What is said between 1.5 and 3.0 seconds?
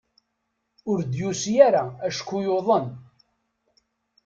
ara acku yuḍen.